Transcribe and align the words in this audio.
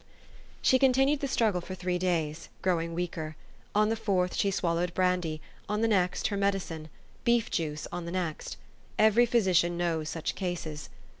She 0.63 0.79
continued 0.79 1.19
the 1.19 1.27
struggle 1.27 1.61
for 1.61 1.75
three 1.75 1.99
days, 1.99 2.49
grow 2.63 2.81
ing 2.81 2.95
weaker. 2.95 3.35
On 3.75 3.89
the 3.89 3.95
fourth 3.95 4.33
she 4.33 4.49
swallowed 4.49 4.95
brandy; 4.95 5.41
on 5.69 5.81
the 5.81 5.87
next 5.87 6.29
her 6.29 6.37
medicine; 6.37 6.89
beef 7.23 7.51
juice 7.51 7.85
on 7.91 8.05
the 8.05 8.11
next. 8.11 8.57
Every 8.97 9.27
physician 9.27 9.77
knows 9.77 10.09
such 10.09 10.33
cases. 10.33 10.89